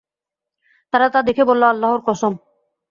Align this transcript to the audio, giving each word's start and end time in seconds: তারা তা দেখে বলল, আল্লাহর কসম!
তারা 0.93 1.07
তা 1.13 1.19
দেখে 1.27 1.43
বলল, 1.45 1.63
আল্লাহর 1.63 2.01
কসম! 2.07 2.33